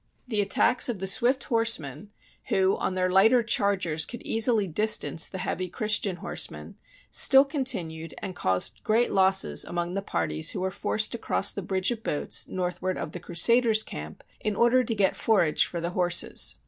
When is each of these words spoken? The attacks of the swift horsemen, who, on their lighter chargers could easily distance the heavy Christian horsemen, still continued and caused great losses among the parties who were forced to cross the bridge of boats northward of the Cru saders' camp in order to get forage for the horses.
The 0.27 0.41
attacks 0.41 0.89
of 0.89 0.97
the 0.97 1.05
swift 1.05 1.43
horsemen, 1.43 2.11
who, 2.45 2.75
on 2.77 2.95
their 2.95 3.07
lighter 3.11 3.43
chargers 3.43 4.03
could 4.03 4.23
easily 4.23 4.65
distance 4.65 5.27
the 5.27 5.37
heavy 5.37 5.69
Christian 5.69 6.15
horsemen, 6.15 6.73
still 7.11 7.45
continued 7.45 8.15
and 8.17 8.35
caused 8.35 8.83
great 8.83 9.11
losses 9.11 9.63
among 9.63 9.93
the 9.93 10.01
parties 10.01 10.49
who 10.53 10.61
were 10.61 10.71
forced 10.71 11.11
to 11.11 11.19
cross 11.19 11.53
the 11.53 11.61
bridge 11.61 11.91
of 11.91 12.01
boats 12.01 12.47
northward 12.47 12.97
of 12.97 13.11
the 13.11 13.19
Cru 13.19 13.35
saders' 13.35 13.85
camp 13.85 14.23
in 14.39 14.55
order 14.55 14.83
to 14.83 14.95
get 14.95 15.15
forage 15.15 15.67
for 15.67 15.79
the 15.79 15.91
horses. 15.91 16.55